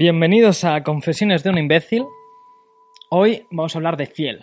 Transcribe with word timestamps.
Bienvenidos 0.00 0.62
a 0.62 0.84
Confesiones 0.84 1.42
de 1.42 1.50
un 1.50 1.58
imbécil. 1.58 2.06
Hoy 3.10 3.42
vamos 3.50 3.74
a 3.74 3.78
hablar 3.80 3.96
de 3.96 4.06
fiel. 4.06 4.38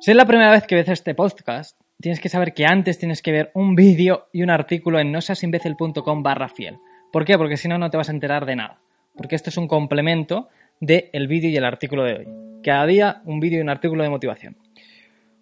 Si 0.00 0.10
es 0.10 0.16
la 0.16 0.26
primera 0.26 0.50
vez 0.50 0.66
que 0.66 0.74
ves 0.74 0.88
este 0.88 1.14
podcast, 1.14 1.80
tienes 2.00 2.18
que 2.18 2.28
saber 2.28 2.52
que 2.52 2.66
antes 2.66 2.98
tienes 2.98 3.22
que 3.22 3.30
ver 3.30 3.52
un 3.54 3.76
vídeo 3.76 4.26
y 4.32 4.42
un 4.42 4.50
artículo 4.50 4.98
en 4.98 5.12
nosasimbécil.com 5.12 6.20
barra 6.24 6.48
fiel. 6.48 6.78
¿Por 7.12 7.24
qué? 7.24 7.38
Porque 7.38 7.56
si 7.56 7.68
no, 7.68 7.78
no 7.78 7.90
te 7.90 7.96
vas 7.96 8.08
a 8.08 8.12
enterar 8.12 8.44
de 8.44 8.56
nada. 8.56 8.80
Porque 9.16 9.36
esto 9.36 9.50
es 9.50 9.56
un 9.56 9.68
complemento 9.68 10.48
del 10.80 11.28
vídeo 11.28 11.48
y 11.48 11.56
el 11.56 11.64
artículo 11.64 12.02
de 12.02 12.14
hoy. 12.14 12.28
Cada 12.64 12.86
día 12.86 13.22
un 13.24 13.38
vídeo 13.38 13.60
y 13.60 13.62
un 13.62 13.70
artículo 13.70 14.02
de 14.02 14.10
motivación. 14.10 14.56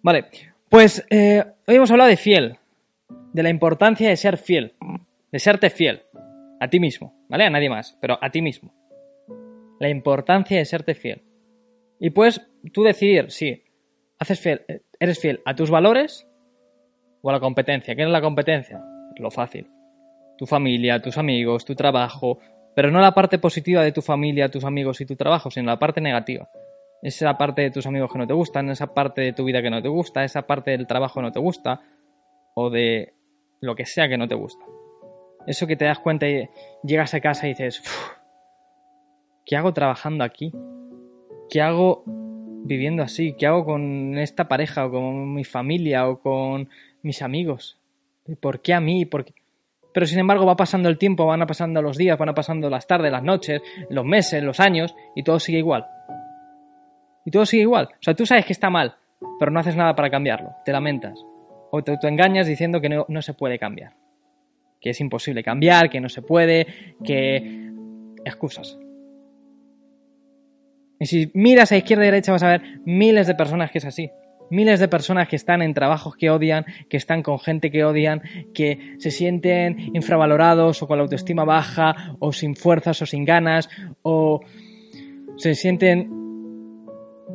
Vale, 0.03 0.25
pues 0.69 1.03
eh, 1.09 1.43
hoy 1.65 1.75
hemos 1.75 1.89
hablado 1.89 2.11
de 2.11 2.17
fiel, 2.17 2.59
de 3.33 3.41
la 3.41 3.49
importancia 3.49 4.07
de 4.07 4.17
ser 4.17 4.37
fiel, 4.37 4.73
de 5.31 5.39
serte 5.39 5.71
fiel 5.71 6.03
a 6.59 6.67
ti 6.67 6.79
mismo, 6.79 7.15
¿vale? 7.27 7.45
A 7.45 7.49
nadie 7.49 7.71
más, 7.71 7.97
pero 7.99 8.19
a 8.21 8.29
ti 8.29 8.43
mismo 8.43 8.84
la 9.79 9.89
importancia 9.89 10.57
de 10.57 10.65
serte 10.65 10.95
fiel. 10.95 11.23
Y 11.99 12.09
puedes 12.09 12.41
tú 12.73 12.83
decidir 12.83 13.31
si 13.31 13.63
haces 14.19 14.39
fiel, 14.39 14.65
eres 14.99 15.19
fiel 15.19 15.41
a 15.45 15.55
tus 15.55 15.69
valores 15.69 16.27
o 17.21 17.29
a 17.29 17.33
la 17.33 17.39
competencia. 17.39 17.95
¿Qué 17.95 18.03
es 18.03 18.09
la 18.09 18.21
competencia? 18.21 18.83
Lo 19.17 19.31
fácil. 19.31 19.69
Tu 20.37 20.45
familia, 20.45 21.01
tus 21.01 21.17
amigos, 21.17 21.65
tu 21.65 21.75
trabajo, 21.75 22.39
pero 22.75 22.91
no 22.91 22.99
la 22.99 23.13
parte 23.13 23.39
positiva 23.39 23.83
de 23.83 23.93
tu 23.93 24.01
familia, 24.01 24.51
tus 24.51 24.65
amigos 24.65 24.99
y 24.99 25.05
tu 25.05 25.15
trabajo, 25.15 25.49
sino 25.49 25.67
la 25.67 25.79
parte 25.79 26.01
negativa. 26.01 26.49
Esa 27.01 27.37
parte 27.37 27.61
de 27.61 27.71
tus 27.71 27.85
amigos 27.85 28.11
que 28.11 28.17
no 28.17 28.27
te 28.27 28.33
gustan, 28.33 28.69
esa 28.69 28.93
parte 28.93 29.21
de 29.21 29.33
tu 29.33 29.45
vida 29.45 29.61
que 29.61 29.69
no 29.69 29.81
te 29.81 29.87
gusta, 29.87 30.23
esa 30.23 30.45
parte 30.45 30.71
del 30.71 30.85
trabajo 30.85 31.19
que 31.19 31.21
no 31.21 31.31
te 31.31 31.39
gusta, 31.39 31.81
o 32.53 32.69
de 32.69 33.13
lo 33.61 33.75
que 33.75 33.85
sea 33.85 34.09
que 34.09 34.17
no 34.17 34.27
te 34.27 34.35
gusta. 34.35 34.65
Eso 35.47 35.67
que 35.67 35.75
te 35.75 35.85
das 35.85 35.99
cuenta 35.99 36.27
y 36.27 36.49
llegas 36.83 37.13
a 37.13 37.21
casa 37.21 37.45
y 37.45 37.49
dices, 37.49 37.81
¿qué 39.45 39.55
hago 39.55 39.73
trabajando 39.73 40.23
aquí? 40.23 40.51
¿Qué 41.49 41.61
hago 41.61 42.03
viviendo 42.05 43.03
así? 43.03 43.35
¿Qué 43.37 43.45
hago 43.45 43.65
con 43.65 44.17
esta 44.17 44.47
pareja 44.47 44.85
o 44.85 44.91
con 44.91 45.33
mi 45.33 45.43
familia 45.43 46.07
o 46.09 46.19
con 46.19 46.69
mis 47.03 47.21
amigos? 47.21 47.77
¿Por 48.39 48.61
qué 48.61 48.73
a 48.73 48.79
mí? 48.79 49.05
¿Por 49.05 49.25
Pero 49.93 50.05
sin 50.05 50.19
embargo 50.19 50.45
va 50.45 50.55
pasando 50.55 50.89
el 50.89 50.97
tiempo, 50.97 51.25
van 51.25 51.45
pasando 51.45 51.81
los 51.81 51.97
días, 51.97 52.17
van 52.17 52.33
pasando 52.33 52.69
las 52.69 52.87
tardes, 52.87 53.11
las 53.11 53.23
noches, 53.23 53.61
los 53.89 54.05
meses, 54.05 54.43
los 54.43 54.59
años 54.59 54.95
y 55.15 55.23
todo 55.23 55.39
sigue 55.39 55.59
igual. 55.59 55.85
Y 57.23 57.31
todo 57.31 57.45
sigue 57.45 57.63
igual. 57.63 57.89
O 57.91 58.03
sea, 58.03 58.15
tú 58.15 58.25
sabes 58.25 58.45
que 58.45 58.53
está 58.53 58.69
mal, 58.69 58.95
pero 59.39 59.51
no 59.51 59.59
haces 59.59 59.75
nada 59.75 59.95
para 59.95 60.09
cambiarlo. 60.09 60.55
Te 60.63 60.71
lamentas. 60.71 61.23
O 61.71 61.83
te, 61.83 61.95
engañas 62.07 62.47
diciendo 62.47 62.81
que 62.81 62.89
no 62.89 63.21
se 63.21 63.33
puede 63.33 63.59
cambiar. 63.59 63.93
Que 64.79 64.91
es 64.91 65.01
imposible 65.01 65.43
cambiar, 65.43 65.89
que 65.89 65.99
no 65.99 66.09
se 66.09 66.21
puede, 66.21 66.95
que... 67.03 67.71
excusas. 68.23 68.77
Y 70.99 71.05
si 71.05 71.31
miras 71.33 71.71
a 71.71 71.77
izquierda 71.77 72.03
y 72.03 72.07
derecha 72.07 72.31
vas 72.31 72.43
a 72.43 72.49
ver 72.49 72.79
miles 72.85 73.27
de 73.27 73.35
personas 73.35 73.71
que 73.71 73.79
es 73.79 73.85
así. 73.85 74.11
Miles 74.49 74.79
de 74.79 74.87
personas 74.87 75.27
que 75.27 75.35
están 75.35 75.61
en 75.61 75.73
trabajos 75.73 76.15
que 76.15 76.29
odian, 76.29 76.65
que 76.89 76.97
están 76.97 77.23
con 77.23 77.39
gente 77.39 77.71
que 77.71 77.83
odian, 77.83 78.21
que 78.53 78.95
se 78.99 79.11
sienten 79.11 79.91
infravalorados 79.95 80.81
o 80.81 80.87
con 80.87 80.97
la 80.97 81.03
autoestima 81.03 81.43
baja, 81.45 82.15
o 82.19 82.31
sin 82.31 82.55
fuerzas 82.55 83.01
o 83.01 83.05
sin 83.05 83.25
ganas, 83.25 83.69
o 84.03 84.41
se 85.35 85.55
sienten 85.55 86.11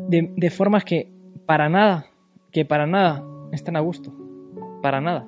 de, 0.08 0.30
de 0.36 0.50
formas 0.50 0.84
que 0.84 1.08
para 1.46 1.68
nada, 1.68 2.06
que 2.52 2.64
para 2.64 2.86
nada 2.86 3.24
están 3.52 3.76
a 3.76 3.80
gusto. 3.80 4.14
Para 4.80 5.00
nada. 5.00 5.26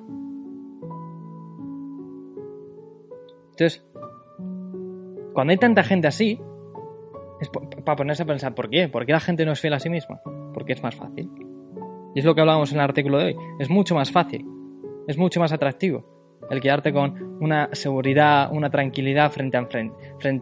Entonces, 3.51 3.85
cuando 5.33 5.51
hay 5.51 5.57
tanta 5.57 5.83
gente 5.83 6.07
así, 6.07 6.39
es 7.43 7.49
para 7.83 7.95
ponerse 7.95 8.23
a 8.23 8.25
pensar, 8.25 8.55
¿por 8.55 8.69
qué? 8.69 8.89
¿Por 8.89 9.05
qué 9.05 9.11
la 9.11 9.19
gente 9.19 9.45
no 9.45 9.51
es 9.51 9.59
fiel 9.59 9.73
a 9.73 9.79
sí 9.79 9.89
misma? 9.89 10.21
Porque 10.53 10.73
es 10.73 10.83
más 10.83 10.95
fácil. 10.95 11.29
Y 12.15 12.19
es 12.19 12.25
lo 12.25 12.35
que 12.35 12.41
hablábamos 12.41 12.71
en 12.71 12.77
el 12.77 12.83
artículo 12.83 13.19
de 13.19 13.25
hoy. 13.25 13.35
Es 13.59 13.69
mucho 13.69 13.95
más 13.95 14.11
fácil. 14.11 14.45
Es 15.07 15.17
mucho 15.17 15.39
más 15.39 15.51
atractivo 15.51 16.13
el 16.49 16.61
quedarte 16.61 16.91
con 16.93 17.37
una 17.41 17.69
seguridad, 17.73 18.51
una 18.51 18.69
tranquilidad 18.69 19.31
frente 19.31 19.57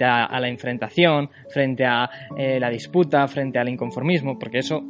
a, 0.05 0.39
la 0.39 0.47
enfrentación, 0.47 1.29
frente 1.49 1.85
a 1.85 2.09
eh, 2.37 2.59
la 2.59 2.69
disputa, 2.69 3.27
frente 3.27 3.59
al 3.59 3.69
inconformismo, 3.69 4.37
porque 4.37 4.59
eso 4.59 4.83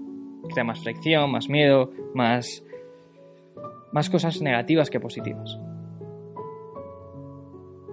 crea 0.50 0.64
más 0.64 0.82
fricción, 0.82 1.32
más 1.32 1.50
miedo, 1.50 1.92
más, 2.14 2.64
más 3.92 4.10
cosas 4.10 4.42
negativas 4.42 4.90
que 4.90 5.00
positivas. 5.00 5.58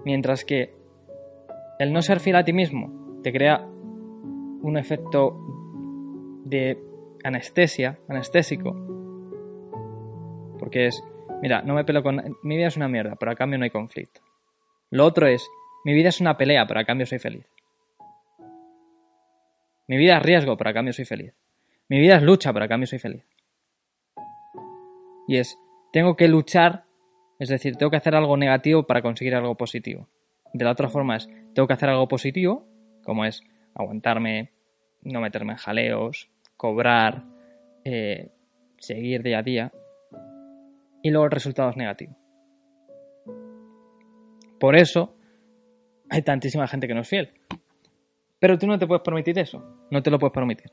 Mientras 0.05 0.45
que 0.45 0.75
el 1.79 1.93
no 1.93 2.03
ser 2.03 2.21
fiel 2.21 2.37
a 2.37 2.45
ti 2.45 2.53
mismo 2.53 3.21
te 3.23 3.33
crea 3.33 3.67
un 4.63 4.77
efecto 4.77 5.37
de 6.45 6.79
anestesia, 7.25 7.99
anestésico. 8.09 8.77
Porque 10.59 10.87
es, 10.87 11.03
mira, 11.43 11.63
no 11.63 11.75
me 11.75 11.85
pelo 11.85 12.03
con... 12.03 12.37
Mi 12.43 12.57
vida 12.57 12.69
es 12.69 12.77
una 12.77 12.89
mierda, 12.89 13.17
pero 13.17 13.33
a 13.33 13.35
cambio 13.35 13.59
no 13.59 13.65
hay 13.65 13.71
conflicto. 13.71 14.21
Lo 14.91 15.05
otro 15.05 15.27
es, 15.27 15.47
mi 15.85 15.93
vida 15.93 16.09
es 16.09 16.21
una 16.21 16.37
pelea, 16.37 16.67
pero 16.67 16.81
a 16.81 16.85
cambio 16.85 17.07
soy 17.07 17.19
feliz. 17.19 17.47
Mi 19.87 19.97
vida 19.97 20.19
es 20.19 20.23
riesgo, 20.23 20.57
pero 20.57 20.71
a 20.71 20.75
cambio 20.75 20.93
soy 20.93 21.05
feliz. 21.05 21.33
Mi 21.89 21.99
vida 21.99 22.17
es 22.17 22.23
lucha, 22.23 22.53
pero 22.53 22.65
a 22.65 22.69
cambio 22.69 22.87
soy 22.87 22.99
feliz. 22.99 23.25
Y 25.27 25.37
es, 25.37 25.59
tengo 25.93 26.17
que 26.17 26.29
luchar, 26.29 26.85
es 27.39 27.49
decir, 27.49 27.77
tengo 27.77 27.91
que 27.91 27.97
hacer 27.97 28.15
algo 28.15 28.37
negativo 28.37 28.87
para 28.87 29.03
conseguir 29.03 29.35
algo 29.35 29.57
positivo. 29.57 30.09
De 30.53 30.65
la 30.65 30.73
otra 30.73 30.89
forma 30.89 31.17
es, 31.17 31.29
tengo 31.55 31.67
que 31.67 31.75
hacer 31.75 31.89
algo 31.89 32.09
positivo, 32.09 32.67
como 33.03 33.25
es, 33.25 33.43
aguantarme, 33.79 34.53
no 35.03 35.21
meterme 35.21 35.53
en 35.53 35.59
jaleos, 35.59 36.31
cobrar, 36.57 37.25
eh, 37.85 38.31
seguir 38.79 39.23
día 39.23 39.39
a 39.39 39.43
día. 39.43 39.73
Y 41.03 41.11
luego 41.11 41.27
el 41.27 41.31
resultado 41.31 41.71
es 41.71 41.77
negativo. 41.77 42.17
Por 44.59 44.77
eso 44.77 45.15
hay 46.11 46.23
tantísima 46.23 46.67
gente 46.67 46.89
que 46.89 46.95
no 46.95 47.01
es 47.01 47.09
fiel. 47.09 47.33
Pero 48.41 48.59
tú 48.59 48.67
no 48.67 48.79
te 48.79 48.87
puedes 48.87 49.03
permitir 49.03 49.39
eso. 49.39 49.65
No 49.91 50.03
te 50.03 50.11
lo 50.11 50.19
puedes 50.19 50.35
permitir. 50.35 50.71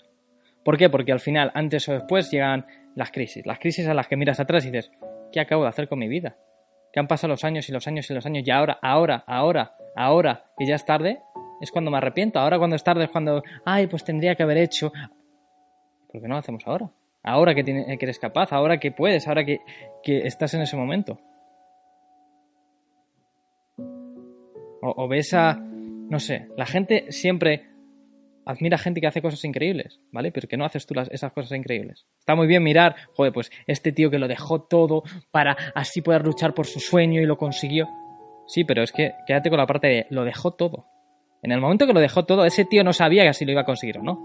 ¿Por 0.63 0.77
qué? 0.77 0.89
Porque 0.89 1.11
al 1.11 1.19
final, 1.19 1.51
antes 1.53 1.87
o 1.89 1.93
después, 1.93 2.31
llegan 2.31 2.66
las 2.95 3.11
crisis. 3.11 3.45
Las 3.45 3.59
crisis 3.59 3.87
a 3.87 3.93
las 3.93 4.07
que 4.07 4.17
miras 4.17 4.39
atrás 4.39 4.66
y 4.66 4.72
dices, 4.72 4.91
¿qué 5.31 5.39
acabo 5.39 5.63
de 5.63 5.69
hacer 5.69 5.87
con 5.87 5.99
mi 5.99 6.07
vida? 6.07 6.37
¿Qué 6.91 6.99
han 6.99 7.07
pasado 7.07 7.33
los 7.33 7.43
años 7.43 7.69
y 7.69 7.72
los 7.72 7.87
años 7.87 8.09
y 8.09 8.13
los 8.13 8.25
años 8.25 8.43
y 8.47 8.51
ahora, 8.51 8.79
ahora, 8.81 9.23
ahora, 9.27 9.75
ahora, 9.95 10.45
y 10.57 10.67
ya 10.67 10.75
es 10.75 10.85
tarde? 10.85 11.19
Es 11.61 11.71
cuando 11.71 11.91
me 11.91 11.97
arrepiento. 11.97 12.39
Ahora 12.39 12.57
cuando 12.57 12.75
es 12.75 12.83
tarde 12.83 13.05
es 13.05 13.09
cuando, 13.09 13.43
ay, 13.66 13.88
pues 13.88 14.03
tendría 14.03 14.35
que 14.35 14.43
haber 14.43 14.57
hecho. 14.57 14.91
¿Por 16.11 16.21
qué 16.21 16.27
no 16.27 16.35
lo 16.35 16.39
hacemos 16.39 16.63
ahora? 16.66 16.91
Ahora 17.23 17.55
que, 17.55 17.63
que 17.63 17.97
eres 17.99 18.19
capaz, 18.19 18.53
ahora 18.53 18.79
que 18.79 18.91
puedes, 18.91 19.27
ahora 19.27 19.43
que, 19.43 19.59
que 20.03 20.27
estás 20.27 20.53
en 20.53 20.61
ese 20.61 20.77
momento. 20.77 21.19
O, 23.77 24.93
o, 25.03 25.07
ves 25.07 25.33
a, 25.33 25.55
no 25.55 26.19
sé, 26.19 26.49
la 26.55 26.67
gente 26.67 27.11
siempre 27.11 27.67
admira 28.46 28.75
a 28.75 28.79
gente 28.79 29.02
que 29.02 29.07
hace 29.07 29.22
cosas 29.22 29.43
increíbles, 29.43 29.99
¿vale? 30.11 30.31
Pero 30.31 30.47
que 30.47 30.57
no 30.57 30.66
haces 30.66 30.85
tú 30.85 30.93
las, 30.93 31.09
esas 31.09 31.34
cosas 31.34 31.57
increíbles. 31.57 32.05
Está 32.19 32.35
muy 32.35 32.47
bien 32.47 32.63
mirar, 32.63 32.96
joder, 33.13 33.34
pues 33.34 33.52
este 33.66 33.91
tío 33.91 34.11
que 34.11 34.19
lo 34.19 34.28
dejó 34.28 34.61
todo 34.61 35.03
para 35.31 35.57
así 35.73 36.02
poder 36.02 36.23
luchar 36.23 36.53
por 36.53 36.67
su 36.67 36.79
sueño 36.79 37.22
y 37.22 37.25
lo 37.25 37.37
consiguió. 37.37 37.90
Sí, 38.47 38.63
pero 38.63 38.84
es 38.84 38.91
que 38.91 39.13
quédate 39.25 39.49
con 39.49 39.57
la 39.57 39.66
parte 39.66 39.87
de 39.87 40.07
lo 40.11 40.23
dejó 40.23 40.52
todo. 40.52 40.85
En 41.45 41.51
el 41.51 41.61
momento 41.61 41.85
que 41.85 41.93
lo 41.93 41.99
dejó 41.99 42.25
todo, 42.25 42.43
ese 42.43 42.65
tío 42.65 42.83
no 42.83 42.91
sabía 42.91 43.21
que 43.21 43.29
así 43.29 43.45
lo 43.45 43.51
iba 43.51 43.61
a 43.61 43.65
conseguir 43.65 43.99
o 43.99 44.01
no. 44.01 44.19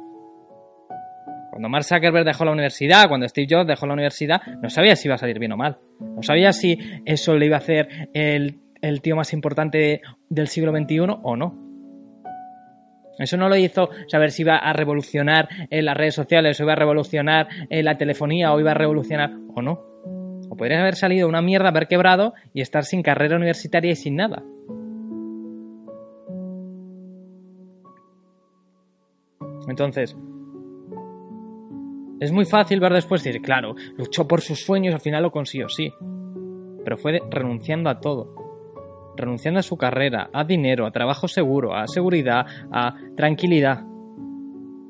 Cuando 1.51 1.69
Mark 1.69 1.85
Zuckerberg 1.85 2.25
dejó 2.25 2.47
la 2.47 2.53
universidad, 2.53 3.09
cuando 3.09 3.29
Steve 3.29 3.47
Jobs 3.47 3.67
dejó 3.67 3.87
la 3.87 3.93
universidad, 3.93 4.41
no 4.63 4.71
sabía 4.71 4.97
si 4.97 5.07
iba 5.07 5.17
a 5.17 5.19
salir 5.19 5.39
bien 5.39 5.53
o 5.53 5.59
mal. 5.59 5.77
No 6.01 6.23
sabía 6.23 6.51
si 6.55 6.79
eso 7.05 7.37
le 7.37 7.45
iba 7.45 7.57
a 7.57 7.59
hacer 7.59 8.09
el, 8.15 8.63
tío 9.03 9.17
más 9.17 9.35
importante 9.35 10.01
del 10.31 10.49
siglo 10.49 10.73
XXI 10.73 11.01
o 11.23 11.37
no. 11.37 11.59
Eso 13.19 13.37
no 13.37 13.51
lo 13.51 13.57
hizo 13.57 13.91
saber 14.07 14.31
si 14.31 14.41
iba 14.41 14.57
a 14.57 14.73
revolucionar 14.73 15.47
en 15.69 15.85
las 15.85 15.99
redes 15.99 16.15
sociales, 16.15 16.59
o 16.59 16.63
iba 16.63 16.73
a 16.73 16.77
revolucionar 16.77 17.49
en 17.69 17.85
la 17.85 17.99
telefonía, 17.99 18.55
o 18.55 18.61
iba 18.61 18.71
a 18.71 18.75
revolucionar 18.75 19.31
o 19.55 19.61
no. 19.61 19.79
O 20.49 20.57
podría 20.57 20.81
haber 20.81 20.95
salido 20.95 21.29
una 21.29 21.43
mierda, 21.43 21.69
haber 21.69 21.87
quebrado 21.87 22.33
y 22.55 22.63
estar 22.63 22.85
sin 22.85 23.03
carrera 23.03 23.37
universitaria 23.37 23.93
y 23.93 23.97
sin 23.97 24.17
nada. 24.17 24.43
Entonces, 29.71 30.17
es 32.21 32.33
muy 32.33 32.45
fácil 32.45 32.81
ver 32.81 32.93
después 32.93 33.23
decir, 33.23 33.41
claro, 33.41 33.75
luchó 33.97 34.29
por 34.29 34.43
sus 34.43 34.61
sueños, 34.61 34.95
al 34.95 35.01
final 35.01 35.23
lo 35.23 35.31
consiguió, 35.31 35.69
sí. 35.69 35.93
Pero 36.85 36.99
fue 36.99 37.21
renunciando 37.31 37.89
a 37.89 38.01
todo. 38.01 38.35
Renunciando 39.17 39.61
a 39.61 39.63
su 39.63 39.77
carrera, 39.77 40.29
a 40.33 40.45
dinero, 40.45 40.87
a 40.87 40.91
trabajo 40.91 41.29
seguro, 41.29 41.75
a 41.75 41.87
seguridad, 41.87 42.47
a 42.71 42.95
tranquilidad. 43.17 43.85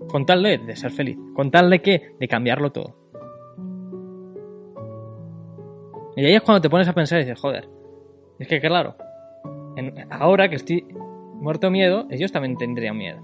Con 0.08 0.26
tal 0.26 0.42
de, 0.42 0.58
de 0.58 0.76
ser 0.76 0.90
feliz. 0.90 1.18
Con 1.34 1.50
tal 1.50 1.70
de 1.70 1.80
qué? 1.80 2.14
De 2.18 2.26
cambiarlo 2.26 2.72
todo. 2.72 2.96
Y 6.16 6.24
ahí 6.24 6.34
es 6.34 6.42
cuando 6.42 6.60
te 6.60 6.68
pones 6.68 6.88
a 6.88 6.92
pensar 6.92 7.20
y 7.20 7.24
dices, 7.24 7.40
joder, 7.40 7.68
es 8.38 8.48
que 8.48 8.60
claro, 8.60 8.96
ahora 10.10 10.48
que 10.48 10.56
estoy 10.56 10.84
muerto 11.34 11.70
miedo, 11.70 12.06
ellos 12.10 12.32
también 12.32 12.56
tendrían 12.56 12.96
miedo. 12.96 13.22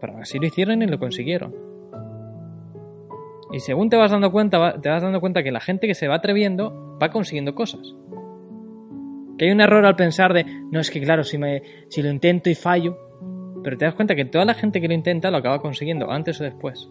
Pero 0.00 0.16
así 0.18 0.38
lo 0.38 0.46
hicieron 0.46 0.82
y 0.82 0.86
lo 0.86 0.98
consiguieron. 0.98 1.54
Y 3.52 3.60
según 3.60 3.90
te 3.90 3.96
vas 3.96 4.12
dando 4.12 4.30
cuenta, 4.30 4.80
te 4.80 4.88
vas 4.88 5.02
dando 5.02 5.20
cuenta 5.20 5.42
que 5.42 5.50
la 5.50 5.60
gente 5.60 5.86
que 5.86 5.94
se 5.94 6.08
va 6.08 6.16
atreviendo 6.16 6.98
va 7.02 7.10
consiguiendo 7.10 7.54
cosas. 7.54 7.94
Que 9.36 9.46
hay 9.46 9.50
un 9.50 9.60
error 9.60 9.84
al 9.84 9.96
pensar 9.96 10.32
de, 10.32 10.44
no 10.44 10.80
es 10.80 10.90
que 10.90 11.00
claro, 11.00 11.24
si, 11.24 11.38
me, 11.38 11.62
si 11.88 12.02
lo 12.02 12.10
intento 12.10 12.48
y 12.48 12.54
fallo, 12.54 12.96
pero 13.62 13.76
te 13.76 13.84
das 13.84 13.94
cuenta 13.94 14.14
que 14.14 14.24
toda 14.24 14.44
la 14.44 14.54
gente 14.54 14.80
que 14.80 14.88
lo 14.88 14.94
intenta 14.94 15.30
lo 15.30 15.38
acaba 15.38 15.60
consiguiendo, 15.60 16.10
antes 16.10 16.40
o 16.40 16.44
después. 16.44 16.88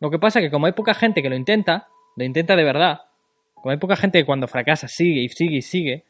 Lo 0.00 0.10
que 0.10 0.18
pasa 0.18 0.38
es 0.38 0.46
que 0.46 0.50
como 0.50 0.66
hay 0.66 0.72
poca 0.72 0.94
gente 0.94 1.22
que 1.22 1.28
lo 1.28 1.36
intenta, 1.36 1.88
lo 2.16 2.24
intenta 2.24 2.56
de 2.56 2.64
verdad, 2.64 3.00
como 3.54 3.72
hay 3.72 3.76
poca 3.76 3.96
gente 3.96 4.18
que 4.18 4.24
cuando 4.24 4.48
fracasa 4.48 4.88
sigue 4.88 5.20
y 5.20 5.28
sigue 5.28 5.56
y 5.56 5.62
sigue, 5.62 6.04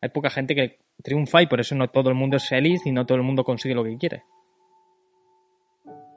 hay 0.00 0.08
poca 0.10 0.30
gente 0.30 0.54
que 0.54 0.78
triunfa 1.02 1.42
y 1.42 1.46
por 1.46 1.60
eso 1.60 1.74
no 1.74 1.88
todo 1.88 2.10
el 2.10 2.14
mundo 2.14 2.36
es 2.36 2.48
feliz 2.48 2.86
y 2.86 2.92
no 2.92 3.06
todo 3.06 3.16
el 3.16 3.24
mundo 3.24 3.44
consigue 3.44 3.74
lo 3.74 3.84
que 3.84 3.96
quiere. 3.96 4.24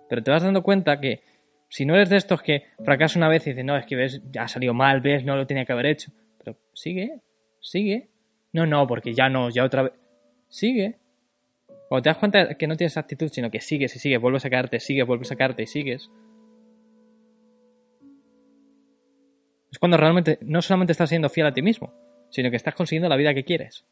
Pero 0.10 0.24
te 0.24 0.32
vas 0.32 0.44
dando 0.44 0.64
cuenta 0.64 1.00
que 1.00 1.22
si 1.70 1.86
no 1.86 1.96
eres 1.96 2.10
de 2.10 2.18
estos 2.18 2.42
que 2.42 2.64
fracasa 2.84 3.20
una 3.20 3.30
vez 3.30 3.46
y 3.46 3.52
dices, 3.52 3.64
no, 3.64 3.78
es 3.78 3.86
que 3.86 3.96
ves, 3.96 4.22
ya 4.32 4.44
ha 4.44 4.48
salido 4.48 4.74
mal, 4.74 5.02
ves, 5.02 5.24
no 5.24 5.36
lo 5.36 5.46
tenía 5.46 5.66
que 5.66 5.72
haber 5.72 5.86
hecho. 5.86 6.12
Pero 6.38 6.58
sigue, 6.74 7.22
sigue. 7.62 8.10
No, 8.52 8.66
no, 8.66 8.88
porque 8.88 9.14
ya 9.14 9.30
no, 9.30 9.50
ya 9.50 9.64
otra 9.64 9.84
vez. 9.84 9.94
Sigue. 10.48 10.98
Cuando 11.88 12.04
te 12.04 12.10
das 12.10 12.18
cuenta 12.18 12.56
que 12.56 12.68
no 12.68 12.76
tienes 12.76 12.98
actitud, 12.98 13.30
sino 13.30 13.52
que 13.52 13.62
sigues 13.62 13.96
y 13.96 14.00
sigues, 14.00 14.20
vuelves 14.20 14.46
a 14.46 14.50
caerte, 14.50 14.80
sigues, 14.80 15.06
vuelves 15.06 15.32
a 15.32 15.36
caerte 15.36 15.64
y 15.64 15.68
sigues. 15.68 16.10
Es 19.72 19.78
cuando 19.78 19.98
realmente 19.98 20.40
no 20.42 20.64
solamente 20.64 20.92
estás 20.92 21.10
siendo 21.10 21.30
fiel 21.30 21.46
a 21.46 21.54
ti 21.54 21.62
mismo, 21.62 21.94
sino 22.30 22.50
que 22.50 22.56
estás 22.56 22.76
consiguiendo 22.76 23.10
la 23.10 23.16
vida 23.16 23.34
que 23.34 23.44
quieres. 23.44 23.86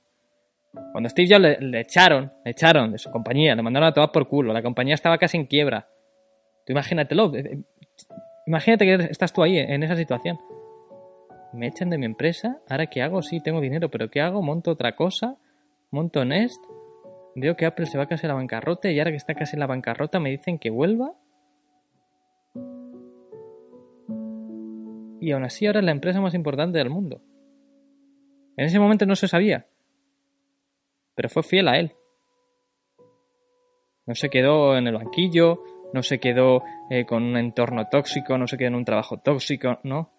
Cuando 0.91 1.09
Steve 1.09 1.27
Jobs 1.29 1.61
le, 1.61 1.79
echaron, 1.79 2.31
le 2.43 2.51
echaron 2.51 2.91
de 2.91 2.97
su 2.97 3.09
compañía, 3.11 3.55
le 3.55 3.61
mandaron 3.61 3.89
a 3.89 3.93
tomar 3.93 4.11
por 4.11 4.27
culo, 4.27 4.53
la 4.53 4.61
compañía 4.61 4.95
estaba 4.95 5.17
casi 5.17 5.37
en 5.37 5.45
quiebra. 5.45 5.87
Tú 6.65 6.73
imagínatelo, 6.73 7.33
eh, 7.35 7.39
eh, 7.39 7.57
imagínate 8.45 8.85
que 8.85 8.93
estás 9.09 9.33
tú 9.33 9.43
ahí 9.43 9.57
en 9.57 9.83
esa 9.83 9.95
situación. 9.95 10.39
Me 11.53 11.67
echan 11.67 11.89
de 11.89 11.97
mi 11.97 12.05
empresa, 12.05 12.59
¿ahora 12.69 12.87
qué 12.87 13.01
hago? 13.01 13.21
Sí, 13.21 13.39
tengo 13.39 13.61
dinero, 13.61 13.89
pero 13.89 14.09
¿qué 14.09 14.21
hago? 14.21 14.41
Monto 14.41 14.71
otra 14.71 14.95
cosa, 14.95 15.37
monto 15.91 16.25
Nest, 16.25 16.61
veo 17.35 17.55
que 17.55 17.65
Apple 17.65 17.85
se 17.85 17.97
va 17.97 18.07
casi 18.07 18.25
a 18.25 18.29
la 18.29 18.35
bancarrota 18.35 18.91
y 18.91 18.99
ahora 18.99 19.11
que 19.11 19.17
está 19.17 19.33
casi 19.33 19.55
en 19.55 19.61
la 19.61 19.67
bancarrota 19.67 20.19
me 20.19 20.31
dicen 20.31 20.59
que 20.59 20.69
vuelva. 20.69 21.13
Y 25.19 25.31
aún 25.31 25.43
así 25.43 25.65
ahora 25.65 25.79
es 25.79 25.85
la 25.85 25.91
empresa 25.91 26.21
más 26.21 26.33
importante 26.33 26.77
del 26.77 26.89
mundo. 26.89 27.21
En 28.57 28.65
ese 28.65 28.79
momento 28.79 29.05
no 29.05 29.15
se 29.15 29.27
sabía, 29.27 29.67
pero 31.15 31.29
fue 31.29 31.43
fiel 31.43 31.67
a 31.67 31.77
él. 31.77 31.93
No 34.07 34.15
se 34.15 34.29
quedó 34.29 34.75
en 34.77 34.87
el 34.87 34.95
banquillo, 34.95 35.63
no 35.93 36.01
se 36.01 36.19
quedó 36.19 36.63
eh, 36.89 37.05
con 37.05 37.23
un 37.23 37.37
entorno 37.37 37.87
tóxico, 37.87 38.37
no 38.37 38.47
se 38.47 38.57
quedó 38.57 38.69
en 38.69 38.75
un 38.75 38.85
trabajo 38.85 39.17
tóxico, 39.17 39.79
no. 39.83 40.11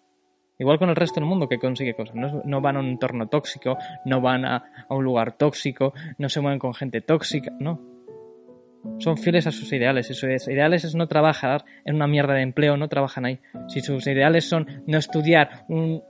Igual 0.57 0.79
con 0.79 0.89
el 0.89 0.95
resto 0.95 1.19
del 1.19 1.29
mundo 1.29 1.47
que 1.47 1.57
consigue 1.57 1.95
cosas. 1.95 2.15
No, 2.15 2.61
van 2.61 2.77
a 2.77 2.79
un 2.79 2.87
entorno 2.87 3.27
tóxico, 3.27 3.77
no 4.05 4.21
van 4.21 4.45
a, 4.45 4.85
a 4.87 4.93
un 4.93 5.03
lugar 5.03 5.37
tóxico, 5.37 5.93
no 6.17 6.27
se 6.29 6.41
mueven 6.41 6.59
con 6.59 6.73
gente 6.73 7.01
tóxica, 7.01 7.51
no. 7.59 7.81
Son 8.99 9.17
fieles 9.17 9.47
a 9.47 9.51
sus 9.51 9.71
ideales. 9.71 10.09
Y 10.09 10.13
sus 10.13 10.47
ideales 10.47 10.83
es 10.83 10.95
no 10.95 11.07
trabajar 11.07 11.63
en 11.85 11.95
una 11.95 12.07
mierda 12.07 12.33
de 12.33 12.41
empleo, 12.41 12.77
no 12.77 12.89
trabajan 12.89 13.25
ahí. 13.25 13.39
Si 13.67 13.81
sus 13.81 14.05
ideales 14.07 14.47
son 14.47 14.83
no 14.85 14.97
estudiar 14.97 15.65
un, 15.69 16.03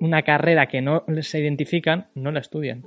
una 0.00 0.22
carrera 0.22 0.66
que 0.66 0.82
no 0.82 1.04
se 1.20 1.40
identifican, 1.40 2.08
no 2.14 2.30
la 2.30 2.40
estudian. 2.40 2.84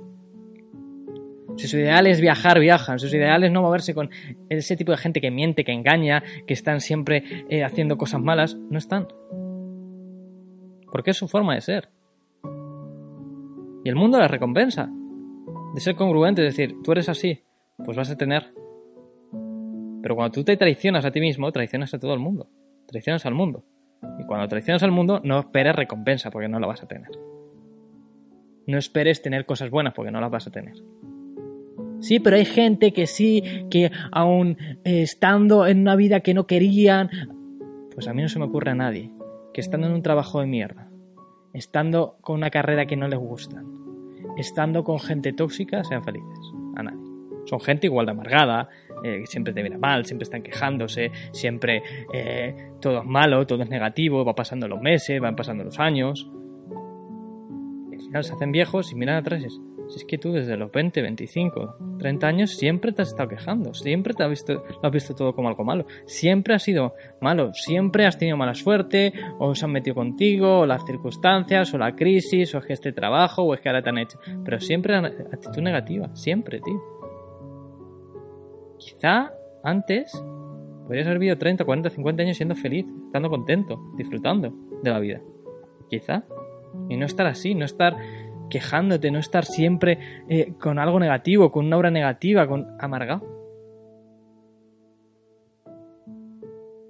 Si 1.58 1.66
su 1.66 1.76
ideal 1.76 2.06
es 2.06 2.20
viajar, 2.20 2.60
viajan. 2.60 3.00
Sus 3.00 3.12
ideales 3.12 3.50
no 3.50 3.62
moverse 3.62 3.92
con 3.92 4.10
ese 4.48 4.76
tipo 4.76 4.92
de 4.92 4.98
gente 4.98 5.20
que 5.20 5.32
miente, 5.32 5.64
que 5.64 5.72
engaña, 5.72 6.22
que 6.46 6.54
están 6.54 6.80
siempre 6.80 7.24
eh, 7.48 7.64
haciendo 7.64 7.98
cosas 7.98 8.20
malas, 8.20 8.56
no 8.70 8.78
están. 8.78 9.08
Porque 10.92 11.10
es 11.10 11.16
su 11.16 11.26
forma 11.26 11.56
de 11.56 11.60
ser. 11.60 11.88
Y 13.84 13.88
el 13.88 13.96
mundo 13.96 14.20
les 14.20 14.30
recompensa. 14.30 14.88
De 15.74 15.80
ser 15.80 15.96
congruente, 15.96 16.46
es 16.46 16.56
decir, 16.56 16.76
tú 16.84 16.92
eres 16.92 17.08
así, 17.08 17.42
pues 17.84 17.96
vas 17.96 18.10
a 18.10 18.16
tener. 18.16 18.54
Pero 20.00 20.14
cuando 20.14 20.32
tú 20.32 20.44
te 20.44 20.56
traicionas 20.56 21.04
a 21.04 21.10
ti 21.10 21.20
mismo, 21.20 21.50
traicionas 21.50 21.92
a 21.92 21.98
todo 21.98 22.14
el 22.14 22.20
mundo. 22.20 22.48
Traicionas 22.86 23.26
al 23.26 23.34
mundo. 23.34 23.64
Y 24.18 24.24
cuando 24.24 24.48
traicionas 24.48 24.82
al 24.82 24.92
mundo, 24.92 25.20
no 25.24 25.40
esperes 25.40 25.74
recompensa 25.74 26.30
porque 26.30 26.48
no 26.48 26.60
la 26.60 26.66
vas 26.66 26.82
a 26.82 26.88
tener. 26.88 27.10
No 28.66 28.78
esperes 28.78 29.22
tener 29.22 29.46
cosas 29.46 29.70
buenas 29.70 29.94
porque 29.94 30.10
no 30.10 30.20
las 30.20 30.30
vas 30.30 30.46
a 30.46 30.50
tener. 30.50 30.74
Sí, 32.00 32.20
pero 32.20 32.36
hay 32.36 32.44
gente 32.44 32.92
que 32.92 33.06
sí, 33.06 33.42
que 33.70 33.90
aún 34.12 34.56
eh, 34.84 35.02
estando 35.02 35.66
en 35.66 35.80
una 35.80 35.96
vida 35.96 36.20
que 36.20 36.34
no 36.34 36.46
querían, 36.46 37.10
pues 37.92 38.06
a 38.06 38.14
mí 38.14 38.22
no 38.22 38.28
se 38.28 38.38
me 38.38 38.44
ocurre 38.44 38.70
a 38.70 38.74
nadie 38.74 39.10
que 39.52 39.60
estando 39.60 39.88
en 39.88 39.94
un 39.94 40.02
trabajo 40.02 40.40
de 40.40 40.46
mierda, 40.46 40.88
estando 41.52 42.18
con 42.20 42.36
una 42.36 42.50
carrera 42.50 42.86
que 42.86 42.96
no 42.96 43.08
les 43.08 43.18
gusta, 43.18 43.64
estando 44.36 44.84
con 44.84 45.00
gente 45.00 45.32
tóxica, 45.32 45.82
sean 45.82 46.04
felices. 46.04 46.52
A 46.76 46.82
nadie. 46.84 47.02
Son 47.46 47.60
gente 47.60 47.86
igual 47.86 48.06
de 48.06 48.12
amargada, 48.12 48.68
eh, 49.04 49.24
siempre 49.26 49.52
te 49.52 49.62
mira 49.62 49.78
mal, 49.78 50.04
siempre 50.04 50.24
están 50.24 50.42
quejándose, 50.42 51.10
siempre 51.32 51.82
eh, 52.12 52.54
todo 52.80 53.00
es 53.00 53.04
malo, 53.04 53.46
todo 53.46 53.62
es 53.62 53.70
negativo, 53.70 54.24
va 54.24 54.34
pasando 54.34 54.68
los 54.68 54.80
meses, 54.80 55.20
van 55.20 55.36
pasando 55.36 55.64
los 55.64 55.78
años. 55.78 56.30
Y 57.90 57.94
al 57.94 58.00
final 58.00 58.24
se 58.24 58.32
hacen 58.32 58.52
viejos 58.52 58.92
y 58.92 58.94
miran 58.94 59.16
atrás 59.16 59.42
y 59.42 59.46
es, 59.46 59.60
si 59.88 59.96
es 59.96 60.04
que 60.04 60.18
tú 60.18 60.32
desde 60.32 60.56
los 60.56 60.70
20, 60.70 61.00
25, 61.00 61.76
30 61.98 62.26
años 62.26 62.50
siempre 62.50 62.92
te 62.92 63.02
has 63.02 63.08
estado 63.08 63.28
quejando, 63.28 63.72
siempre 63.72 64.12
te 64.14 64.22
has 64.22 64.30
visto, 64.30 64.52
lo 64.54 64.80
has 64.82 64.92
visto 64.92 65.14
todo 65.14 65.34
como 65.34 65.48
algo 65.48 65.64
malo, 65.64 65.86
siempre 66.06 66.54
has 66.54 66.62
sido 66.62 66.94
malo, 67.20 67.52
siempre 67.54 68.06
has 68.06 68.18
tenido 68.18 68.36
mala 68.36 68.54
suerte, 68.54 69.12
o 69.38 69.54
se 69.54 69.64
han 69.64 69.72
metido 69.72 69.94
contigo, 69.94 70.60
o 70.60 70.66
las 70.66 70.84
circunstancias, 70.84 71.72
o 71.72 71.78
la 71.78 71.96
crisis, 71.96 72.54
o 72.54 72.58
es 72.58 72.66
que 72.66 72.72
este 72.74 72.92
trabajo, 72.92 73.42
o 73.42 73.54
es 73.54 73.60
que 73.60 73.68
ahora 73.68 73.82
te 73.82 73.88
han 73.88 73.98
hecho. 73.98 74.18
Pero 74.44 74.60
siempre 74.60 74.96
actitud 74.96 75.62
negativa, 75.62 76.14
siempre, 76.14 76.60
tío. 76.60 76.97
Quizá 78.78 79.32
antes 79.62 80.12
podrías 80.86 81.06
haber 81.06 81.18
vivido 81.18 81.36
30, 81.36 81.64
40, 81.64 81.90
50 81.90 82.22
años 82.22 82.36
siendo 82.36 82.54
feliz, 82.54 82.86
estando 83.06 83.28
contento, 83.28 83.78
disfrutando 83.96 84.54
de 84.82 84.90
la 84.90 84.98
vida. 85.00 85.20
Quizá. 85.90 86.24
Y 86.88 86.96
no 86.96 87.06
estar 87.06 87.26
así, 87.26 87.54
no 87.54 87.64
estar 87.64 87.96
quejándote, 88.48 89.10
no 89.10 89.18
estar 89.18 89.44
siempre 89.44 89.98
eh, 90.28 90.54
con 90.60 90.78
algo 90.78 90.98
negativo, 90.98 91.52
con 91.52 91.66
una 91.66 91.76
obra 91.76 91.90
negativa, 91.90 92.46
con 92.46 92.66
amargado. 92.78 93.22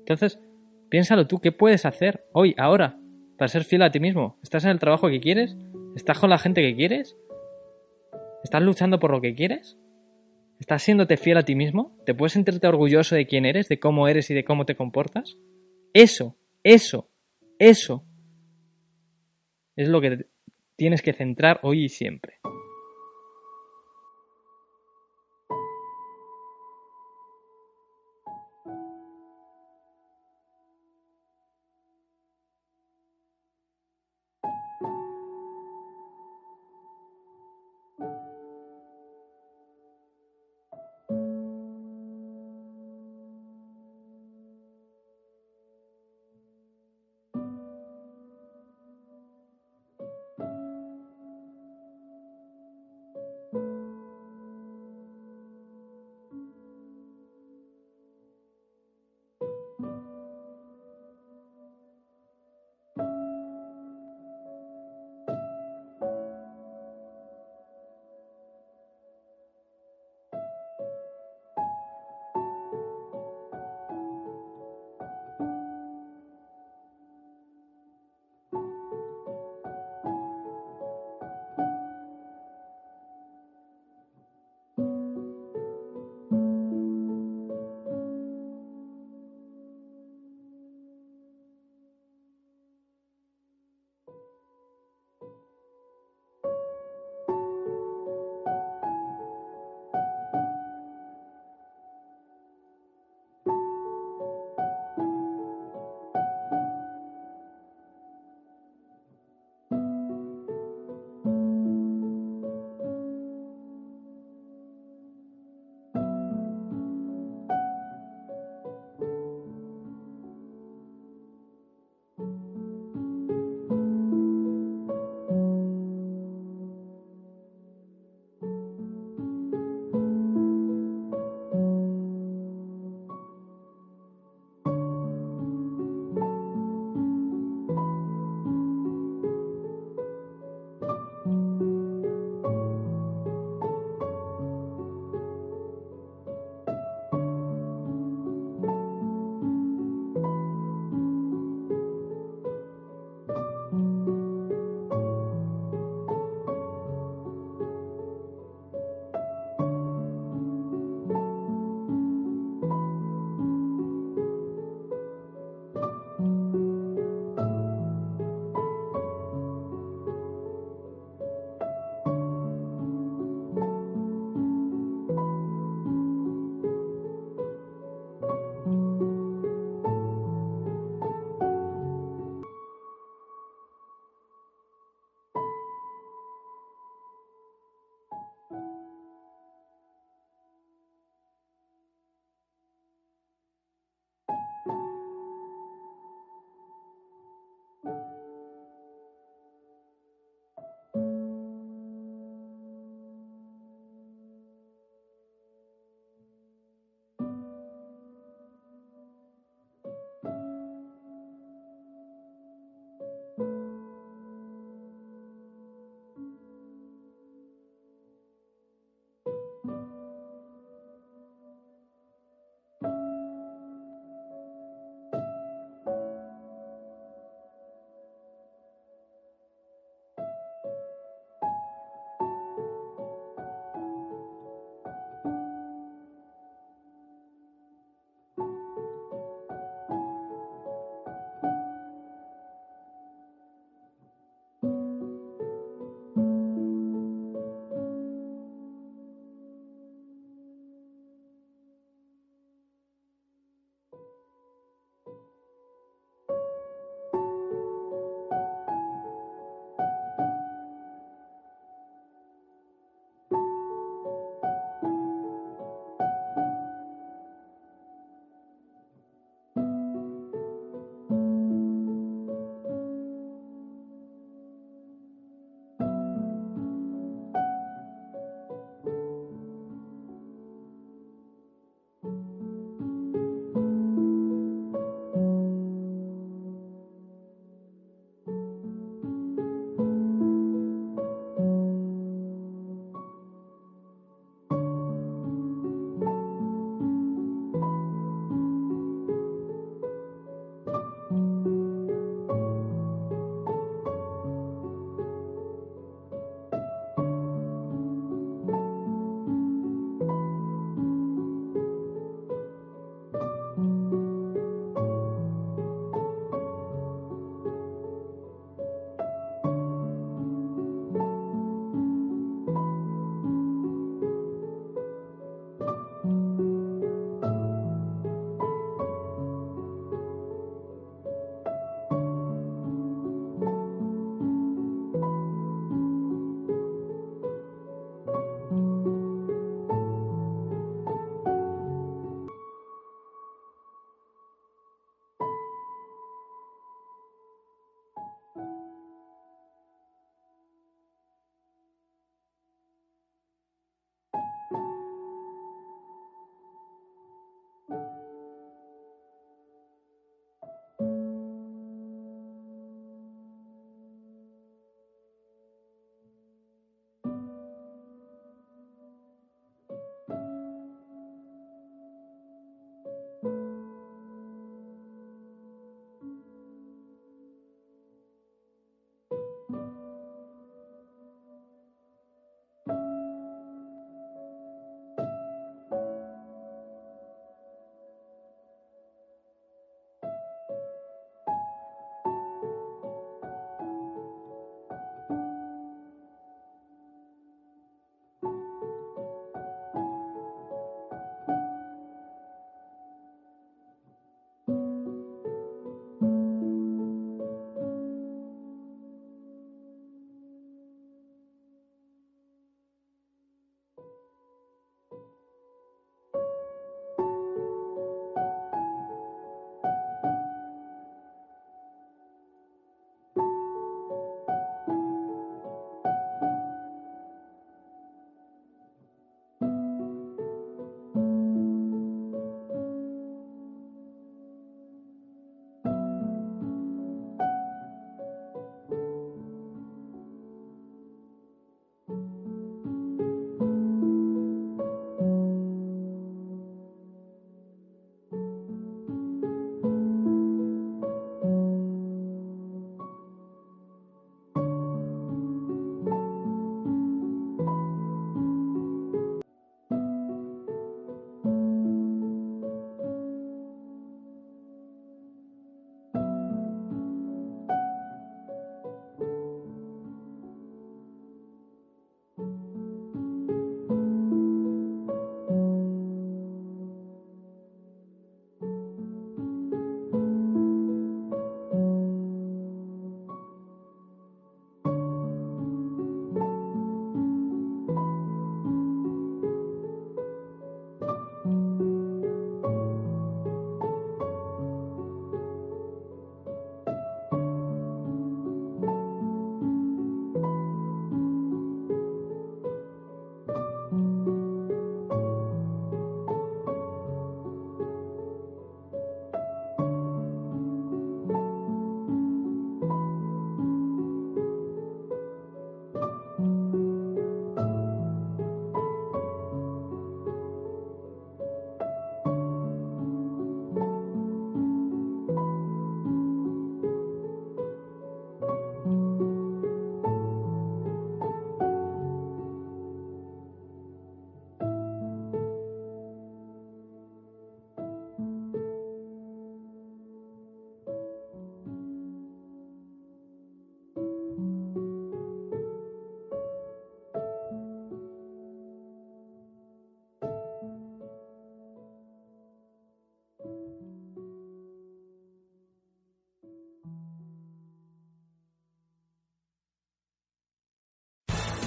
Entonces, 0.01 0.41
piénsalo 0.89 1.27
tú, 1.27 1.39
¿qué 1.39 1.53
puedes 1.53 1.85
hacer 1.85 2.25
hoy, 2.33 2.55
ahora, 2.57 2.99
para 3.37 3.49
ser 3.49 3.65
fiel 3.65 3.83
a 3.83 3.91
ti 3.91 4.01
mismo? 4.01 4.39
¿Estás 4.43 4.65
en 4.65 4.71
el 4.71 4.79
trabajo 4.79 5.09
que 5.09 5.21
quieres? 5.21 5.57
¿Estás 5.97 6.19
con 6.19 6.31
la 6.31 6.39
gente 6.39 6.63
que 6.63 6.75
quieres? 6.75 7.17
¿Estás 8.43 8.63
luchando 8.63 8.99
por 8.99 9.11
lo 9.11 9.21
que 9.21 9.35
quieres? 9.35 9.77
¿Estás 10.59 10.83
siéndote 10.83 11.17
fiel 11.17 11.39
a 11.39 11.45
ti 11.45 11.55
mismo? 11.55 11.97
¿Te 12.05 12.15
puedes 12.15 12.33
sentirte 12.33 12.67
orgulloso 12.67 13.15
de 13.15 13.27
quién 13.27 13.47
eres, 13.47 13.69
de 13.69 13.79
cómo 13.79 14.09
eres 14.09 14.31
y 14.31 14.35
de 14.35 14.45
cómo 14.45 14.65
te 14.67 14.75
comportas? 14.75 15.37
Eso, 15.93 16.37
eso, 16.65 17.11
eso 17.59 18.05
es 19.77 19.89
lo 19.89 20.01
que 20.01 20.27
tienes 20.75 21.03
que 21.03 21.13
centrar 21.13 21.61
hoy 21.63 21.85
y 21.85 21.89
siempre. 21.89 22.38